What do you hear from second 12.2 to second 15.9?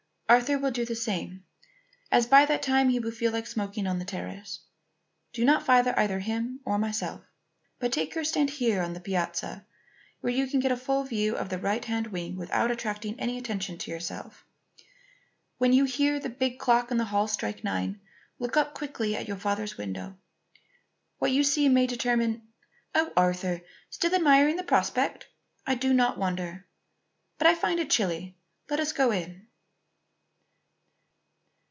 without attracting any attention to yourself. When you